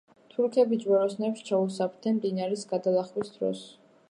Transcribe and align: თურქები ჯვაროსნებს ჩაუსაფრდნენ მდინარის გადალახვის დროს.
თურქები 0.35 0.79
ჯვაროსნებს 0.83 1.45
ჩაუსაფრდნენ 1.51 2.19
მდინარის 2.19 2.67
გადალახვის 2.73 3.35
დროს. 3.39 3.67